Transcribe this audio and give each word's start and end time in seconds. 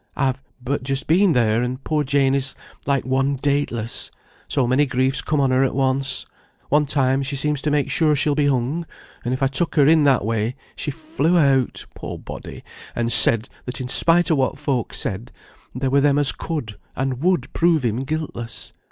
"I've 0.17 0.41
but 0.59 0.81
just 0.81 1.05
been 1.05 1.33
there, 1.33 1.61
and 1.61 1.83
poor 1.83 2.03
Jane 2.03 2.33
is 2.33 2.55
like 2.87 3.05
one 3.05 3.35
dateless; 3.35 4.09
so 4.47 4.65
many 4.65 4.87
griefs 4.87 5.21
come 5.21 5.39
on 5.39 5.51
her 5.51 5.63
at 5.63 5.75
once. 5.75 6.25
One 6.69 6.87
time 6.87 7.21
she 7.21 7.35
seems 7.35 7.61
to 7.61 7.69
make 7.69 7.91
sure 7.91 8.15
he'll 8.15 8.33
be 8.33 8.47
hung; 8.47 8.87
and 9.23 9.31
if 9.31 9.43
I 9.43 9.47
took 9.47 9.75
her 9.75 9.85
in 9.87 10.03
that 10.05 10.25
way, 10.25 10.55
she 10.75 10.89
flew 10.89 11.37
out 11.37 11.85
(poor 11.93 12.17
body!) 12.17 12.63
and 12.95 13.13
said, 13.13 13.47
that 13.65 13.79
in 13.79 13.87
spite 13.89 14.31
of 14.31 14.37
what 14.39 14.57
folk 14.57 14.91
said, 14.95 15.31
there 15.75 15.91
were 15.91 16.01
them 16.01 16.17
as 16.17 16.31
could, 16.31 16.77
and 16.95 17.21
would 17.21 17.53
prove 17.53 17.83
him 17.85 17.97
guiltless. 17.97 18.73